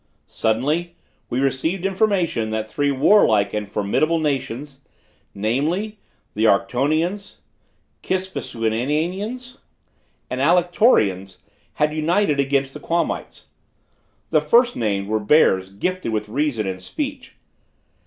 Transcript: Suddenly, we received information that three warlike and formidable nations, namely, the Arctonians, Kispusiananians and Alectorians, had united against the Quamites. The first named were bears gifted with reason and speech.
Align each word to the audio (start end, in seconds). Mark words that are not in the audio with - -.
Suddenly, 0.25 0.95
we 1.29 1.39
received 1.39 1.85
information 1.85 2.49
that 2.49 2.67
three 2.67 2.89
warlike 2.91 3.53
and 3.53 3.69
formidable 3.69 4.17
nations, 4.17 4.81
namely, 5.35 5.99
the 6.33 6.45
Arctonians, 6.45 7.35
Kispusiananians 8.01 9.59
and 10.27 10.41
Alectorians, 10.41 11.43
had 11.73 11.93
united 11.93 12.39
against 12.39 12.73
the 12.73 12.79
Quamites. 12.79 13.49
The 14.31 14.41
first 14.41 14.75
named 14.75 15.07
were 15.07 15.19
bears 15.19 15.69
gifted 15.69 16.11
with 16.11 16.27
reason 16.29 16.65
and 16.65 16.81
speech. 16.81 17.35